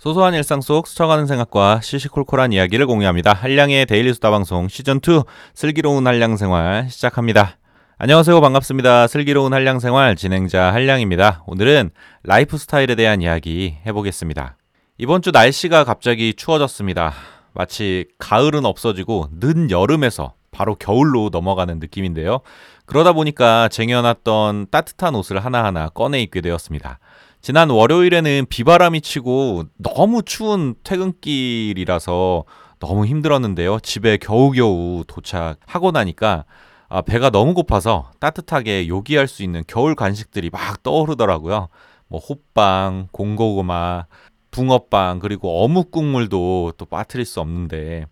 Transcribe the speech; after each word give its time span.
소소한 0.00 0.32
일상 0.32 0.62
속 0.62 0.86
스쳐가는 0.86 1.26
생각과 1.26 1.82
시시콜콜한 1.82 2.54
이야기를 2.54 2.86
공유합니다. 2.86 3.34
한량의 3.34 3.84
daily 3.84 4.14
수다 4.14 4.30
방송 4.30 4.66
시즌 4.66 4.96
2 4.96 5.24
슬기로운 5.52 6.06
한량 6.06 6.38
생활 6.38 6.88
시작합니다. 6.88 7.58
안녕하세요. 7.98 8.40
반갑습니다. 8.40 9.08
슬기로운 9.08 9.52
한량 9.52 9.78
생활 9.78 10.16
진행자 10.16 10.72
한량입니다. 10.72 11.44
오늘은 11.46 11.90
라이프 12.22 12.56
스타일에 12.56 12.94
대한 12.94 13.20
이야기 13.20 13.76
해보겠습니다. 13.84 14.56
이번 14.96 15.20
주 15.20 15.32
날씨가 15.32 15.84
갑자기 15.84 16.32
추워졌습니다. 16.32 17.12
마치 17.52 18.06
가을은 18.16 18.64
없어지고 18.64 19.28
늦 19.38 19.70
여름에서 19.70 20.32
바로 20.50 20.76
겨울로 20.76 21.28
넘어가는 21.30 21.78
느낌인데요. 21.78 22.40
그러다 22.86 23.12
보니까 23.12 23.68
쟁여놨던 23.68 24.68
따뜻한 24.70 25.14
옷을 25.14 25.44
하나하나 25.44 25.90
꺼내 25.90 26.22
입게 26.22 26.40
되었습니다. 26.40 27.00
지난 27.42 27.70
월요일에는 27.70 28.46
비바람이 28.50 29.00
치고 29.00 29.64
너무 29.78 30.22
추운 30.22 30.74
퇴근길이라서 30.84 32.44
너무 32.80 33.06
힘들었는데요. 33.06 33.80
집에 33.80 34.18
겨우겨우 34.18 35.04
도착하고 35.06 35.90
나니까 35.90 36.44
아, 36.90 37.00
배가 37.00 37.30
너무 37.30 37.54
고파서 37.54 38.10
따뜻하게 38.20 38.88
요기할 38.88 39.26
수 39.26 39.42
있는 39.42 39.62
겨울 39.66 39.94
간식들이 39.94 40.50
막 40.50 40.82
떠오르더라고요. 40.82 41.68
뭐 42.08 42.20
호빵, 42.20 43.08
공고구마, 43.12 44.04
붕어빵 44.50 45.20
그리고 45.20 45.64
어묵 45.64 45.92
국물도 45.92 46.74
또 46.76 46.84
빠뜨릴 46.84 47.24
수 47.24 47.40
없는데 47.40 48.04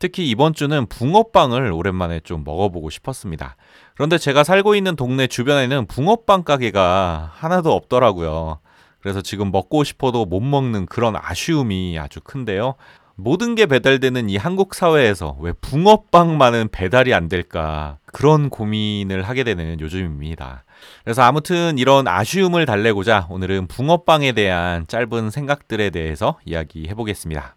특히 0.00 0.28
이번 0.28 0.54
주는 0.54 0.86
붕어빵을 0.86 1.70
오랜만에 1.70 2.18
좀 2.20 2.42
먹어보고 2.42 2.90
싶었습니다. 2.90 3.54
그런데 3.94 4.18
제가 4.18 4.42
살고 4.42 4.74
있는 4.74 4.96
동네 4.96 5.28
주변에는 5.28 5.86
붕어빵 5.86 6.42
가게가 6.42 7.30
하나도 7.34 7.72
없더라고요. 7.72 8.58
그래서 9.02 9.20
지금 9.20 9.50
먹고 9.50 9.84
싶어도 9.84 10.24
못 10.24 10.40
먹는 10.40 10.86
그런 10.86 11.14
아쉬움이 11.16 11.98
아주 11.98 12.20
큰데요. 12.20 12.76
모든 13.16 13.54
게 13.54 13.66
배달되는 13.66 14.30
이 14.30 14.36
한국 14.36 14.74
사회에서 14.74 15.36
왜 15.40 15.52
붕어빵만은 15.60 16.68
배달이 16.72 17.12
안 17.12 17.28
될까 17.28 17.98
그런 18.06 18.48
고민을 18.48 19.22
하게 19.22 19.44
되는 19.44 19.78
요즘입니다. 19.80 20.64
그래서 21.04 21.22
아무튼 21.22 21.78
이런 21.78 22.08
아쉬움을 22.08 22.64
달래고자 22.64 23.26
오늘은 23.28 23.66
붕어빵에 23.66 24.32
대한 24.32 24.86
짧은 24.86 25.30
생각들에 25.30 25.90
대해서 25.90 26.38
이야기해 26.44 26.94
보겠습니다. 26.94 27.56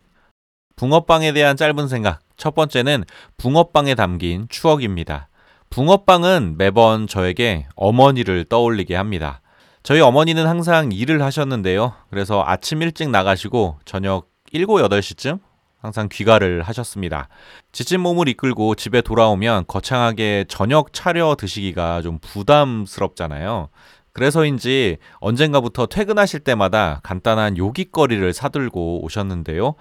붕어빵에 0.75 1.31
대한 1.31 1.55
짧은 1.55 1.87
생각. 1.87 2.19
첫 2.37 2.53
번째는 2.53 3.05
붕어빵에 3.37 3.95
담긴 3.95 4.47
추억입니다. 4.49 5.29
붕어빵은 5.69 6.55
매번 6.57 7.07
저에게 7.07 7.67
어머니를 7.75 8.45
떠올리게 8.45 8.95
합니다. 8.95 9.41
저희 9.85 10.01
어머니는 10.01 10.47
항상 10.47 10.91
일을 10.91 11.21
하셨는데요. 11.21 11.93
그래서 12.09 12.43
아침 12.43 12.81
일찍 12.81 13.11
나가시고 13.11 13.77
저녁 13.85 14.29
7, 14.51 14.65
8시쯤 14.65 15.39
항상 15.79 16.09
귀가를 16.11 16.63
하셨습니다. 16.63 17.29
지친 17.71 17.99
몸을 17.99 18.27
이끌고 18.29 18.73
집에 18.73 19.03
돌아오면 19.03 19.65
거창하게 19.67 20.45
저녁 20.47 20.91
차려 20.91 21.35
드시기가 21.37 22.01
좀 22.01 22.17
부담스럽잖아요. 22.17 23.69
그래서인지 24.11 24.97
언젠가부터 25.19 25.85
퇴근하실 25.85 26.39
때마다 26.39 26.99
간단한 27.03 27.55
요깃거리를 27.55 28.33
사들고 28.33 29.03
오셨는데요. 29.03 29.75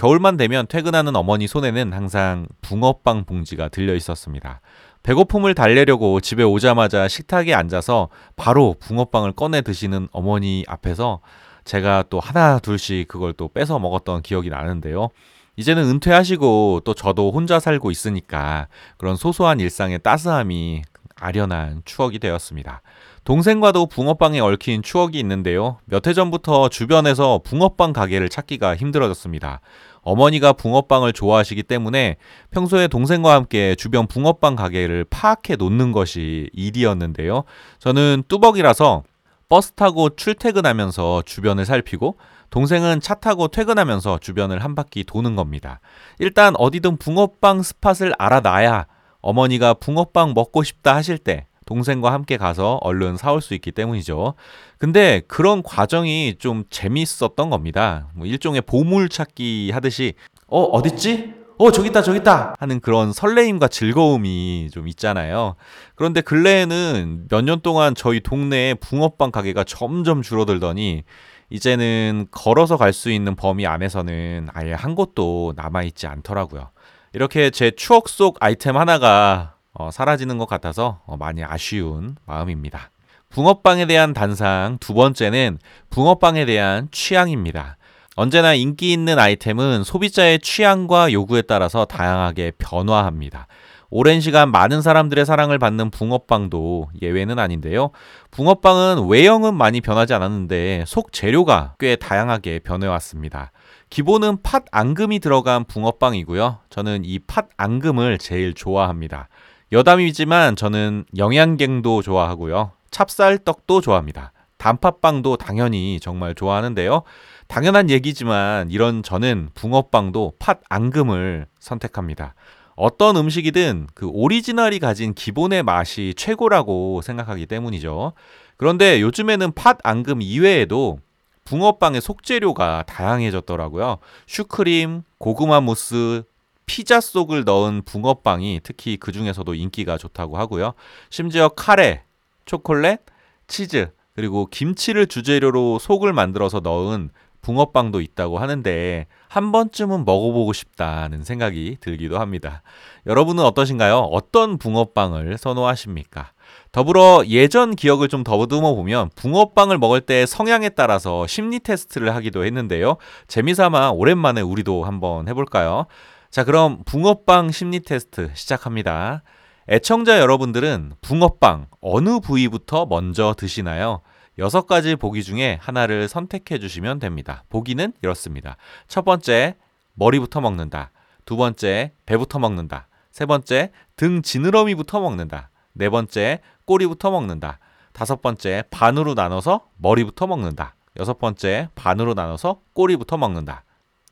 겨울만 0.00 0.38
되면 0.38 0.66
퇴근하는 0.66 1.14
어머니 1.14 1.46
손에는 1.46 1.92
항상 1.92 2.46
붕어빵 2.62 3.26
봉지가 3.26 3.68
들려 3.68 3.94
있었습니다. 3.94 4.62
배고픔을 5.02 5.54
달래려고 5.54 6.22
집에 6.22 6.42
오자마자 6.42 7.06
식탁에 7.06 7.52
앉아서 7.52 8.08
바로 8.34 8.76
붕어빵을 8.80 9.32
꺼내 9.32 9.60
드시는 9.60 10.08
어머니 10.10 10.64
앞에서 10.66 11.20
제가 11.64 12.04
또 12.08 12.18
하나 12.18 12.58
둘씩 12.58 13.08
그걸 13.08 13.34
또 13.34 13.48
뺏어 13.48 13.78
먹었던 13.78 14.22
기억이 14.22 14.48
나는데요. 14.48 15.10
이제는 15.56 15.84
은퇴하시고 15.90 16.80
또 16.86 16.94
저도 16.94 17.30
혼자 17.30 17.60
살고 17.60 17.90
있으니까 17.90 18.68
그런 18.96 19.16
소소한 19.16 19.60
일상의 19.60 19.98
따스함이 19.98 20.80
아련한 21.20 21.82
추억이 21.84 22.18
되었습니다. 22.18 22.82
동생과도 23.24 23.86
붕어빵에 23.86 24.40
얽힌 24.40 24.82
추억이 24.82 25.18
있는데요. 25.18 25.78
몇 25.84 26.06
해 26.06 26.14
전부터 26.14 26.70
주변에서 26.70 27.40
붕어빵 27.44 27.92
가게를 27.92 28.28
찾기가 28.30 28.76
힘들어졌습니다. 28.76 29.60
어머니가 30.02 30.54
붕어빵을 30.54 31.12
좋아하시기 31.12 31.62
때문에 31.64 32.16
평소에 32.50 32.88
동생과 32.88 33.34
함께 33.34 33.74
주변 33.74 34.06
붕어빵 34.06 34.56
가게를 34.56 35.04
파악해 35.10 35.56
놓는 35.56 35.92
것이 35.92 36.48
일이었는데요. 36.54 37.44
저는 37.78 38.24
뚜벅이라서 38.28 39.02
버스 39.50 39.72
타고 39.72 40.10
출퇴근하면서 40.10 41.22
주변을 41.26 41.66
살피고 41.66 42.16
동생은 42.50 43.00
차 43.00 43.14
타고 43.14 43.48
퇴근하면서 43.48 44.18
주변을 44.18 44.62
한 44.64 44.74
바퀴 44.74 45.04
도는 45.04 45.36
겁니다. 45.36 45.80
일단 46.18 46.54
어디든 46.56 46.96
붕어빵 46.96 47.62
스팟을 47.62 48.14
알아놔야 48.18 48.86
어머니가 49.20 49.74
붕어빵 49.74 50.32
먹고 50.34 50.62
싶다 50.62 50.94
하실 50.96 51.18
때 51.18 51.46
동생과 51.66 52.12
함께 52.12 52.36
가서 52.36 52.78
얼른 52.82 53.16
사올 53.16 53.40
수 53.40 53.54
있기 53.54 53.70
때문이죠. 53.72 54.34
근데 54.78 55.22
그런 55.28 55.62
과정이 55.62 56.34
좀 56.38 56.64
재미있었던 56.70 57.48
겁니다. 57.50 58.08
뭐 58.14 58.26
일종의 58.26 58.62
보물 58.62 59.08
찾기 59.08 59.70
하듯이 59.72 60.14
어 60.48 60.62
어딨지? 60.62 61.34
어 61.58 61.70
저기 61.70 61.90
있다 61.90 62.02
저기 62.02 62.18
있다 62.20 62.54
하는 62.58 62.80
그런 62.80 63.12
설레임과 63.12 63.68
즐거움이 63.68 64.70
좀 64.72 64.88
있잖아요. 64.88 65.54
그런데 65.94 66.22
근래에는 66.22 67.26
몇 67.28 67.42
년 67.44 67.60
동안 67.60 67.94
저희 67.94 68.20
동네에 68.20 68.74
붕어빵 68.74 69.30
가게가 69.30 69.64
점점 69.64 70.22
줄어들더니 70.22 71.04
이제는 71.50 72.28
걸어서 72.30 72.76
갈 72.78 72.92
수 72.92 73.10
있는 73.10 73.36
범위 73.36 73.66
안에서는 73.66 74.48
아예 74.54 74.72
한 74.72 74.94
곳도 74.94 75.52
남아 75.56 75.82
있지 75.82 76.06
않더라고요. 76.06 76.70
이렇게 77.12 77.50
제 77.50 77.72
추억 77.72 78.08
속 78.08 78.36
아이템 78.40 78.76
하나가 78.76 79.54
어, 79.72 79.90
사라지는 79.90 80.38
것 80.38 80.46
같아서 80.46 81.00
어, 81.06 81.16
많이 81.16 81.42
아쉬운 81.42 82.16
마음입니다. 82.26 82.90
붕어빵에 83.30 83.86
대한 83.86 84.12
단상 84.12 84.78
두 84.80 84.94
번째는 84.94 85.58
붕어빵에 85.90 86.44
대한 86.44 86.88
취향입니다. 86.90 87.76
언제나 88.16 88.54
인기 88.54 88.92
있는 88.92 89.18
아이템은 89.18 89.84
소비자의 89.84 90.40
취향과 90.40 91.12
요구에 91.12 91.42
따라서 91.42 91.84
다양하게 91.84 92.52
변화합니다. 92.58 93.46
오랜 93.88 94.20
시간 94.20 94.52
많은 94.52 94.82
사람들의 94.82 95.26
사랑을 95.26 95.58
받는 95.58 95.90
붕어빵도 95.90 96.90
예외는 97.02 97.40
아닌데요. 97.40 97.90
붕어빵은 98.30 99.08
외형은 99.08 99.54
많이 99.54 99.80
변하지 99.80 100.14
않았는데 100.14 100.84
속 100.86 101.12
재료가 101.12 101.74
꽤 101.80 101.96
다양하게 101.96 102.60
변해왔습니다. 102.60 103.50
기본은 103.90 104.42
팥 104.42 104.64
앙금이 104.70 105.18
들어간 105.18 105.64
붕어빵이고요. 105.64 106.58
저는 106.70 107.02
이 107.04 107.18
팥 107.18 107.48
앙금을 107.56 108.18
제일 108.18 108.54
좋아합니다. 108.54 109.28
여담이지만 109.72 110.56
저는 110.56 111.04
영양갱도 111.16 112.02
좋아하고요. 112.02 112.72
찹쌀떡도 112.90 113.80
좋아합니다. 113.80 114.32
단팥빵도 114.58 115.36
당연히 115.36 115.98
정말 116.00 116.34
좋아하는데요. 116.34 117.02
당연한 117.48 117.90
얘기지만 117.90 118.70
이런 118.70 119.02
저는 119.02 119.50
붕어빵도 119.54 120.34
팥 120.38 120.60
앙금을 120.68 121.46
선택합니다. 121.58 122.34
어떤 122.76 123.16
음식이든 123.16 123.88
그 123.94 124.06
오리지널이 124.06 124.78
가진 124.78 125.14
기본의 125.14 125.62
맛이 125.64 126.14
최고라고 126.16 127.02
생각하기 127.02 127.46
때문이죠. 127.46 128.12
그런데 128.56 129.00
요즘에는 129.00 129.52
팥 129.52 129.78
앙금 129.82 130.22
이외에도 130.22 130.98
붕어빵의 131.44 132.00
속재료가 132.00 132.84
다양해졌더라고요. 132.86 133.98
슈크림, 134.26 135.02
고구마 135.18 135.60
무스, 135.60 136.22
피자 136.66 137.00
속을 137.00 137.44
넣은 137.44 137.82
붕어빵이 137.84 138.60
특히 138.62 138.96
그 138.96 139.10
중에서도 139.10 139.52
인기가 139.54 139.98
좋다고 139.98 140.38
하고요. 140.38 140.74
심지어 141.10 141.48
카레, 141.48 142.04
초콜릿, 142.44 143.00
치즈, 143.48 143.90
그리고 144.14 144.46
김치를 144.46 145.06
주재료로 145.06 145.78
속을 145.78 146.12
만들어서 146.12 146.60
넣은 146.60 147.10
붕어빵도 147.42 148.00
있다고 148.00 148.38
하는데 148.38 149.06
한 149.28 149.52
번쯤은 149.52 150.04
먹어보고 150.04 150.52
싶다는 150.52 151.24
생각이 151.24 151.78
들기도 151.80 152.18
합니다. 152.18 152.62
여러분은 153.06 153.42
어떠신가요? 153.44 153.98
어떤 153.98 154.58
붕어빵을 154.58 155.38
선호하십니까? 155.38 156.32
더불어 156.72 157.24
예전 157.26 157.74
기억을 157.74 158.08
좀 158.08 158.22
더듬어 158.22 158.74
보면 158.74 159.10
붕어빵을 159.16 159.78
먹을 159.78 160.00
때 160.00 160.24
성향에 160.26 160.70
따라서 160.70 161.26
심리 161.26 161.58
테스트를 161.58 162.14
하기도 162.14 162.44
했는데요. 162.44 162.96
재미삼아 163.26 163.90
오랜만에 163.90 164.40
우리도 164.40 164.84
한번 164.84 165.28
해볼까요? 165.28 165.86
자, 166.30 166.44
그럼 166.44 166.82
붕어빵 166.84 167.50
심리 167.50 167.80
테스트 167.80 168.30
시작합니다. 168.34 169.22
애청자 169.68 170.20
여러분들은 170.20 170.92
붕어빵 171.00 171.66
어느 171.80 172.20
부위부터 172.20 172.86
먼저 172.86 173.34
드시나요? 173.36 174.00
여섯 174.38 174.66
가지 174.66 174.96
보기 174.96 175.22
중에 175.22 175.58
하나를 175.60 176.08
선택해 176.08 176.58
주시면 176.58 176.98
됩니다. 176.98 177.44
보기는 177.48 177.92
이렇습니다. 178.02 178.56
첫 178.88 179.04
번째, 179.04 179.56
머리부터 179.94 180.40
먹는다. 180.40 180.92
두 181.24 181.36
번째, 181.36 181.92
배부터 182.06 182.38
먹는다. 182.38 182.88
세 183.10 183.26
번째, 183.26 183.70
등 183.96 184.22
지느러미부터 184.22 185.00
먹는다. 185.00 185.50
네 185.72 185.88
번째, 185.88 186.40
꼬리부터 186.64 187.10
먹는다. 187.10 187.58
다섯 187.92 188.22
번째, 188.22 188.64
반으로 188.70 189.14
나눠서 189.14 189.66
머리부터 189.76 190.26
먹는다. 190.26 190.74
여섯 190.98 191.18
번째, 191.18 191.68
반으로 191.74 192.14
나눠서 192.14 192.60
꼬리부터 192.72 193.16
먹는다. 193.16 193.64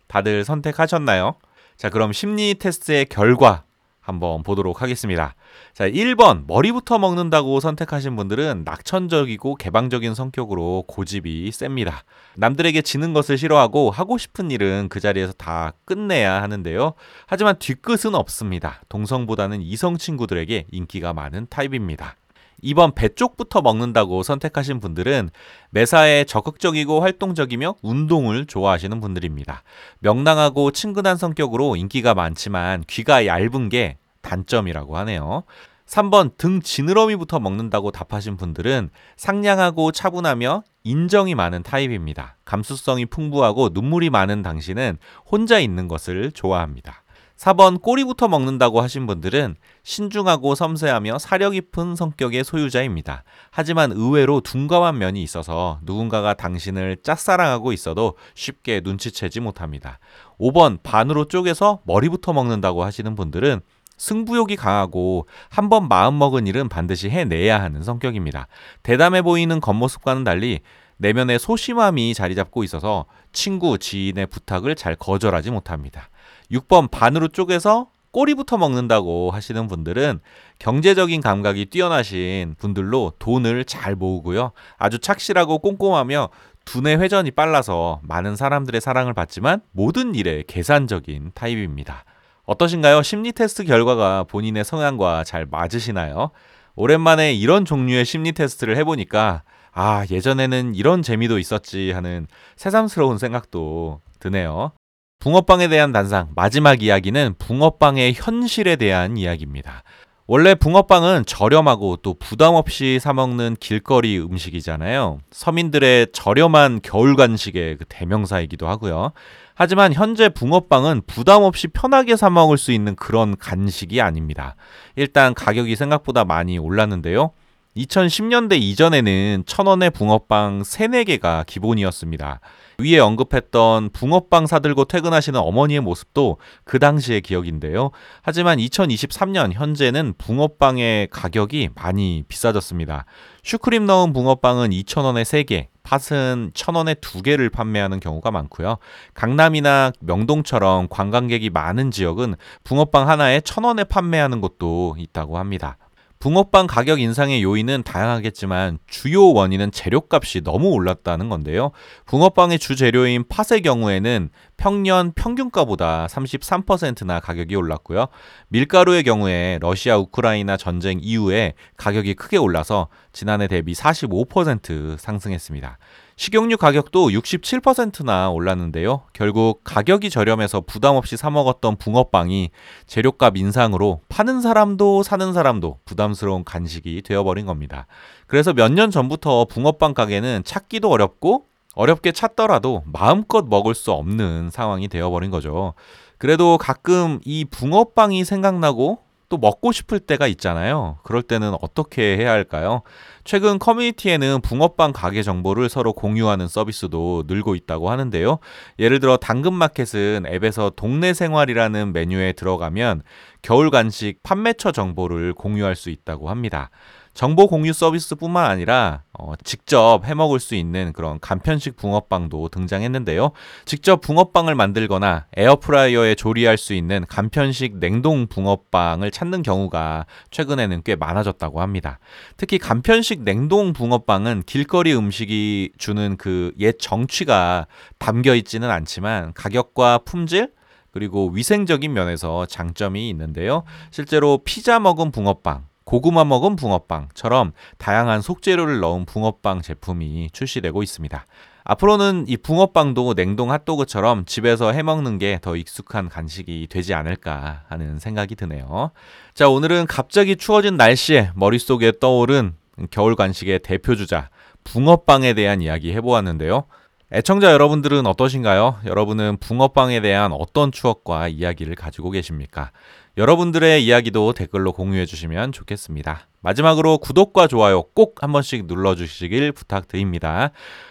다들 0.07 0.45
선택하셨나요? 0.45 1.37
자, 1.77 1.91
그럼 1.91 2.13
심리 2.13 2.55
테스트의 2.55 3.07
결과 3.07 3.65
한번 4.09 4.43
보도록 4.43 4.81
하겠습니다. 4.81 5.35
자, 5.75 5.89
1번 5.89 6.45
머리부터 6.47 6.99
먹는다고 6.99 7.61
선택하신 7.61 8.17
분들은 8.17 8.63
낙천적이고 8.65 9.57
개방적인 9.57 10.15
성격으로 10.15 10.85
고집이 10.89 11.53
셉니다. 11.53 12.03
남들에게 12.37 12.81
지는 12.81 13.13
것을 13.13 13.37
싫어하고 13.37 13.91
하고 13.91 14.17
싶은 14.17 14.51
일은 14.51 14.89
그 14.89 14.99
자리에서 14.99 15.35
다 15.35 15.75
끝내야 15.85 16.41
하는데요. 16.43 16.95
하지만 17.27 17.57
뒤끝은 17.59 18.15
없습니다. 18.15 18.81
동성보다는 18.89 19.61
이성 19.61 19.99
친구들에게 19.99 20.67
인기가 20.73 21.13
많은 21.13 21.47
타입입니다. 21.51 22.17
2번 22.63 22.95
배 22.95 23.09
쪽부터 23.09 23.63
먹는다고 23.63 24.23
선택하신 24.23 24.81
분들은 24.81 25.31
매사에 25.71 26.25
적극적이고 26.25 27.01
활동적이며 27.01 27.77
운동을 27.83 28.47
좋아하시는 28.47 29.01
분들입니다. 29.01 29.63
명랑하고 30.01 30.71
친근한 30.73 31.17
성격으로 31.17 31.77
인기가 31.77 32.15
많지만 32.15 32.85
귀가 32.87 33.27
얇은 33.27 33.69
게 33.69 33.99
단점이라고 34.23 34.97
하네요. 34.99 35.45
3번 35.87 36.37
등 36.37 36.61
지느러미부터 36.61 37.41
먹는다고 37.41 37.91
답하신 37.91 38.37
분들은 38.37 38.91
상냥하고 39.17 39.91
차분하며 39.91 40.63
인정이 40.85 41.35
많은 41.35 41.63
타입입니다. 41.63 42.37
감수성이 42.45 43.07
풍부하고 43.07 43.71
눈물이 43.73 44.11
많은 44.11 44.43
당신은 44.43 44.99
혼자 45.31 45.59
있는 45.59 45.89
것을 45.89 46.33
좋아합니다. 46.33 47.03
4번 47.39 47.81
꼬리부터 47.81 48.27
먹는다고 48.27 48.81
하신 48.81 49.07
분들은 49.07 49.55
신중하고 49.85 50.57
섬세하며 50.57 51.19
사려 51.19 51.51
깊은 51.51 51.95
성격의 51.95 52.43
소유자입니다. 52.43 53.23
하지만 53.51 53.93
의외로 53.93 54.41
둔감한 54.41 54.99
면이 54.99 55.23
있어서 55.23 55.79
누군가가 55.83 56.35
당신을 56.35 56.99
짝사랑하고 57.05 57.73
있어도 57.73 58.17
쉽게 58.35 58.81
눈치채지 58.83 59.39
못합니다. 59.41 60.01
5번 60.41 60.83
반으로 60.83 61.27
쪼개서 61.27 61.81
머리부터 61.85 62.33
먹는다고 62.33 62.83
하시는 62.83 63.15
분들은 63.15 63.61
승부욕이 63.97 64.57
강하고 64.57 65.27
한 65.49 65.69
번 65.69 65.89
마음먹은 65.89 66.47
일은 66.47 66.69
반드시 66.69 67.09
해내야 67.09 67.61
하는 67.61 67.83
성격입니다. 67.83 68.49
대담해 68.83 69.23
보이는 69.23 69.61
겉모습과는 69.61 70.25
달리 70.25 70.61
내면의 70.99 71.39
소심함이 71.39 72.15
자리 72.15 72.35
잡고 72.35 72.65
있어서 72.65 73.07
친구, 73.33 73.79
지인의 73.79 74.27
부탁을 74.27 74.75
잘 74.75 74.97
거절하지 74.97 75.51
못합니다. 75.53 76.09
6번 76.51 76.91
반으로 76.91 77.29
쪼개서 77.29 77.89
꼬리부터 78.11 78.57
먹는다고 78.57 79.31
하시는 79.31 79.69
분들은 79.69 80.21
경제적인 80.59 81.21
감각이 81.21 81.67
뛰어나신 81.67 82.55
분들로 82.59 83.13
돈을 83.19 83.65
잘 83.65 83.95
모으고요. 83.95 84.53
아주 84.77 84.99
착실하고 84.99 85.59
꼼꼼하며 85.59 86.31
두뇌 86.65 86.97
회전이 86.97 87.31
빨라서 87.31 88.01
많은 88.03 88.37
사람들의 88.37 88.81
사랑을 88.81 89.15
받지만 89.15 89.61
모든 89.73 90.15
일에 90.15 90.43
계산적인 90.47 91.33
타입입니다. 91.35 92.05
어떠신가요? 92.45 93.03
심리 93.03 93.33
테스트 93.33 93.65
결과가 93.65 94.25
본인의 94.25 94.65
성향과 94.65 95.25
잘 95.25 95.47
맞으시나요? 95.47 96.31
오랜만에 96.77 97.35
이런 97.35 97.65
종류의 97.65 98.05
심리 98.05 98.33
테스트를 98.33 98.77
해보니까 98.79 99.43
아, 99.73 100.05
예전에는 100.11 100.75
이런 100.75 101.03
재미도 101.03 101.39
있었지 101.39 101.93
하는 101.93 102.27
새삼스러운 102.57 103.19
생각도 103.19 104.01
드네요. 104.19 104.73
붕어빵에 105.21 105.67
대한 105.67 105.91
단상, 105.91 106.29
마지막 106.37 106.81
이야기는 106.81 107.35
붕어빵의 107.39 108.15
현실에 108.15 108.77
대한 108.77 109.17
이야기입니다. 109.17 109.83
원래 110.29 110.55
붕어빵은 110.55 111.25
저렴하고 111.27 111.97
또 111.97 112.15
부담 112.15 112.55
없이 112.55 113.01
사 113.01 113.13
먹는 113.13 113.57
길거리 113.59 114.21
음식이잖아요. 114.21 115.19
서민들의 115.33 116.09
저렴한 116.13 116.81
겨울 116.85 117.17
간식의 117.17 117.79
그 117.79 117.85
대명사이기도 117.89 118.69
하고요. 118.69 119.11
하지만 119.55 119.93
현재 119.93 120.29
붕어빵은 120.29 121.03
부담 121.09 121.43
없이 121.43 121.67
편하게 121.67 122.15
사 122.15 122.31
먹을 122.31 122.57
수 122.57 122.71
있는 122.71 122.95
그런 122.95 123.37
간식이 123.37 124.01
아닙니다. 124.01 124.55
일단 124.95 125.35
가격이 125.35 125.75
생각보다 125.75 126.25
많이 126.25 126.59
올랐는데요. 126.59 127.33
2010년대 127.77 128.61
이전에는 128.61 129.45
천원의 129.47 129.91
붕어빵 129.91 130.63
3, 130.63 130.93
4개가 130.93 131.45
기본이었습니다. 131.47 132.41
위에 132.81 133.01
언급했던 133.01 133.91
붕어빵 133.91 134.47
사들고 134.47 134.85
퇴근하시는 134.85 135.41
어머니의 135.41 135.81
모습도 135.81 136.39
그 136.63 136.79
당시의 136.79 137.23
기억인데요. 137.23 137.91
하지만 138.23 138.59
2023년 138.59 139.53
현재는 139.53 140.15
붕어빵의 140.17 141.09
가격이 141.11 141.71
많이 141.75 142.23
비싸졌습니다. 142.29 143.05
슈크림 143.43 143.85
넣은 143.87 144.13
붕어빵은 144.13 144.71
2,000원에 144.71 145.23
3개, 145.23 145.67
팥은 145.83 146.53
1,000원에 146.55 147.01
2개를 147.01 147.51
판매하는 147.51 147.99
경우가 147.99 148.31
많고요. 148.31 148.77
강남이나 149.13 149.91
명동처럼 149.99 150.87
관광객이 150.89 151.51
많은 151.51 151.91
지역은 151.91 152.37
붕어빵 152.63 153.09
하나에 153.09 153.41
1,000원에 153.41 153.89
판매하는 153.89 154.41
곳도 154.41 154.95
있다고 154.97 155.37
합니다. 155.37 155.79
붕어빵 156.19 156.67
가격 156.67 157.01
인상의 157.01 157.45
요인은 157.45 157.85
다양하겠지만 157.85 158.79
주요 158.89 159.33
원인은 159.33 159.71
재료값이 159.71 160.43
너무 160.43 160.71
올랐다는 160.71 161.29
건데요. 161.29 161.71
붕어빵의 162.07 162.59
주재료인 162.59 163.25
팥의 163.29 163.63
경우에는 163.63 164.31
평년 164.57 165.13
평균가보다 165.13 166.09
33%나 166.09 167.21
가격이 167.21 167.55
올랐고요. 167.55 168.07
밀가루의 168.49 169.05
경우에 169.05 169.59
러시아 169.61 169.97
우크라이나 169.97 170.57
전쟁 170.57 170.99
이후에 171.01 171.55
가격이 171.77 172.15
크게 172.15 172.37
올라서 172.37 172.89
지난해 173.13 173.47
대비 173.47 173.73
45% 173.73 174.99
상승했습니다. 174.99 175.79
식용유 176.19 176.57
가격도 176.57 177.11
67%나 177.11 178.31
올랐는데요. 178.31 179.03
결국 179.13 179.61
가격이 179.63 180.11
저렴해서 180.11 180.61
부담 180.63 180.97
없이 180.97 181.17
사 181.17 181.31
먹었던 181.31 181.77
붕어빵이 181.77 182.51
재료값 182.89 183.37
인상으로 183.37 184.01
파는 184.09 184.41
사람도 184.41 185.05
사는 185.05 185.33
사람도 185.33 185.79
부담스러운 185.85 186.43
간식이 186.43 187.03
되어버린 187.03 187.47
겁니다. 187.47 187.87
그래서 188.27 188.53
몇 188.53 188.73
년 188.73 188.91
전부터 188.91 189.45
붕어빵 189.45 189.95
가게는 189.95 190.43
찾기도 190.45 190.91
어렵고 190.91 191.47
어렵게 191.77 192.11
찾더라도 192.11 192.83
마음껏 192.87 193.47
먹을 193.49 193.77
수 193.77 193.93
없는 193.93 194.51
상황이 194.51 194.89
되어버린 194.89 195.31
거죠. 195.31 195.75
그래도 196.19 196.59
가끔 196.59 197.21
이 197.25 197.45
붕어빵이 197.45 198.25
생각나고 198.25 198.99
또 199.29 199.37
먹고 199.37 199.73
싶을 199.73 200.01
때가 200.01 200.27
있잖아요. 200.29 200.99
그럴 201.03 201.23
때는 201.23 201.55
어떻게 201.61 202.17
해야 202.17 202.31
할까요? 202.31 202.83
최근 203.25 203.59
커뮤니티에는 203.59 204.41
붕어빵 204.41 204.93
가게 204.93 205.23
정보를 205.23 205.69
서로 205.69 205.93
공유하는 205.93 206.49
서비스도 206.49 207.25
늘고 207.27 207.55
있다고 207.55 207.91
하는데요. 207.91 208.39
예를 208.79 209.01
들어 209.01 209.19
당근마켓은 209.19 210.25
앱에서 210.27 210.71
동네 210.77 211.13
생활이라는 211.13 211.93
메뉴에 211.93 212.33
들어가면 212.33 213.03
겨울 213.43 213.71
간식 213.71 214.23
판매처 214.23 214.73
정보를 214.73 215.35
공유할 215.35 215.77
수 215.77 215.91
있다고 215.91 216.31
합니다. 216.31 216.71
정보 217.15 217.47
공유 217.49 217.73
서비스뿐만 217.73 218.51
아니라 218.51 219.03
어, 219.19 219.35
직접 219.43 220.03
해 220.05 220.15
먹을 220.15 220.39
수 220.39 220.55
있는 220.55 220.93
그런 220.93 221.19
간편식 221.21 221.77
붕어빵도 221.77 222.49
등장했는데요. 222.51 223.33
직접 223.65 224.01
붕어빵을 224.01 224.55
만들거나 224.55 225.27
에어프라이어에 225.37 226.15
조리할 226.15 226.59
수 226.59 226.75
있는 226.75 227.05
간편식 227.09 227.79
냉동 227.79 228.27
붕어빵을 228.27 229.11
찾는 229.11 229.43
경우가 229.43 230.07
최근에는 230.31 230.83
꽤 230.85 230.97
많아졌다고 230.97 231.61
합니다. 231.61 231.99
특히 232.37 232.59
간편식 232.59 233.23
냉동 233.23 233.73
붕어빵은 233.73 234.43
길거리 234.47 234.95
음식이 234.95 235.73
주는 235.79 236.17
그 236.17 236.49
옛 236.59 236.79
정취가 236.79 237.67
담겨 237.99 238.35
있지는 238.35 238.71
않지만 238.71 239.33
가격과 239.35 239.99
품질 240.05 240.53
그리고 240.91 241.31
위생적인 241.31 241.93
면에서 241.93 242.47
장점이 242.47 243.09
있는데요. 243.11 243.65
실제로 243.91 244.39
피자 244.45 244.81
먹은 244.81 245.13
붕어빵 245.13 245.67
고구마 245.89 246.25
먹은 246.25 246.57
붕어빵처럼 246.57 247.53
다양한 247.79 248.21
속재료를 248.21 248.79
넣은 248.81 249.07
붕어빵 249.07 249.63
제품이 249.63 250.29
출시되고 250.35 250.83
있습니다. 250.83 251.25
앞으로는 251.65 252.27
이 252.29 252.37
붕어빵도 252.37 253.15
냉동 253.15 253.51
핫도그처럼 253.51 254.27
집에서 254.27 254.73
해 254.73 254.83
먹는 254.83 255.17
게 255.17 255.39
더 255.41 255.57
익숙한 255.57 256.11
간식이 256.11 256.67
되지 256.69 256.93
않을까 256.93 257.63
하는 257.71 257.99
생각이 257.99 258.35
드네요. 258.35 258.91
자, 259.33 259.49
오늘은 259.49 259.87
갑자기 259.87 260.37
추워진 260.37 260.77
날씨에 260.77 261.31
머릿속에 261.35 261.93
떠오른 261.99 262.53
겨울 262.91 263.17
간식의 263.17 263.61
대표 263.61 263.97
주자 263.97 264.29
붕어빵에 264.65 265.33
대한 265.33 265.63
이야기 265.63 265.95
해보았는데요. 265.95 266.65
애청자 267.11 267.53
여러분들은 267.53 268.07
어떠신가요? 268.07 268.81
여러분은 268.85 269.39
붕어빵에 269.39 270.01
대한 270.03 270.31
어떤 270.33 270.71
추억과 270.71 271.29
이야기를 271.29 271.75
가지고 271.75 272.11
계십니까? 272.11 272.71
여러분들의 273.17 273.83
이야기도 273.83 274.35
댓글로 274.35 274.73
공유해 274.73 275.07
주시면 275.07 275.53
좋겠습니다. 275.53 276.29
마지막으로 276.43 276.99
구독과 276.99 277.47
좋아요 277.47 277.83
꼭 277.95 278.17
한 278.23 278.31
번씩 278.33 278.67
눌러 278.67 278.95
주시길 278.95 279.53
부탁드립니다. 279.53 280.51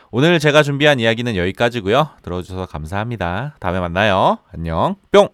오늘 0.09 0.39
제가 0.39 0.63
준비한 0.63 0.99
이야기는 0.99 1.35
여기까지고요. 1.35 2.09
들어주셔서 2.23 2.65
감사합니다. 2.65 3.55
다음에 3.59 3.79
만나요. 3.79 4.39
안녕. 4.51 4.95
뿅! 5.11 5.29